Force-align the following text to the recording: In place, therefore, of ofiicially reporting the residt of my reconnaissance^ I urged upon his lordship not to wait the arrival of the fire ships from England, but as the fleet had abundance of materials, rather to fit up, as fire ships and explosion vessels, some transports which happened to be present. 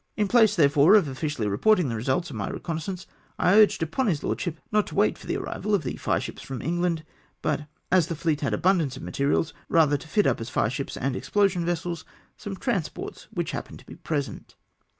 In 0.17 0.27
place, 0.27 0.55
therefore, 0.55 0.95
of 0.95 1.05
ofiicially 1.05 1.47
reporting 1.47 1.87
the 1.87 1.93
residt 1.95 2.31
of 2.31 2.35
my 2.35 2.49
reconnaissance^ 2.49 3.05
I 3.37 3.53
urged 3.53 3.83
upon 3.83 4.07
his 4.07 4.23
lordship 4.23 4.57
not 4.71 4.87
to 4.87 4.95
wait 4.95 5.19
the 5.19 5.37
arrival 5.37 5.75
of 5.75 5.83
the 5.83 5.95
fire 5.97 6.19
ships 6.19 6.41
from 6.41 6.59
England, 6.59 7.05
but 7.43 7.67
as 7.91 8.07
the 8.07 8.15
fleet 8.15 8.41
had 8.41 8.51
abundance 8.51 8.97
of 8.97 9.03
materials, 9.03 9.53
rather 9.69 9.97
to 9.97 10.07
fit 10.07 10.25
up, 10.25 10.41
as 10.41 10.49
fire 10.49 10.71
ships 10.71 10.97
and 10.97 11.15
explosion 11.15 11.63
vessels, 11.67 12.03
some 12.35 12.55
transports 12.55 13.27
which 13.31 13.51
happened 13.51 13.77
to 13.77 13.85
be 13.85 13.95
present. 13.95 14.55